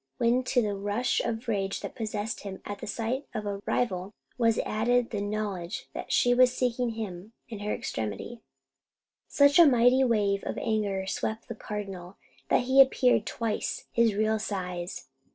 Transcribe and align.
When 0.17 0.41
to 0.45 0.63
the 0.63 0.73
rush 0.73 1.21
of 1.23 1.47
rage 1.47 1.81
that 1.81 1.93
possessed 1.93 2.39
him 2.39 2.59
at 2.65 2.79
the 2.79 2.87
sight 2.87 3.27
of 3.35 3.45
a 3.45 3.61
rival 3.67 4.15
was 4.35 4.57
added 4.65 5.11
the 5.11 5.21
knowledge 5.21 5.89
that 5.93 6.11
she 6.11 6.33
was 6.33 6.51
seeking 6.51 6.93
him 6.93 7.33
in 7.49 7.59
her 7.59 7.71
extremity, 7.71 8.41
such 9.27 9.59
a 9.59 9.65
mighty 9.67 10.03
wave 10.03 10.43
of 10.43 10.57
anger 10.57 11.05
swept 11.05 11.47
the 11.47 11.53
Cardinal 11.53 12.17
that 12.49 12.61
he 12.61 12.81
appeared 12.81 13.27
twice 13.27 13.85
his 13.91 14.15
real 14.15 14.39
size. 14.39 15.07